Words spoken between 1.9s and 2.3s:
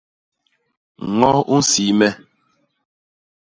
me.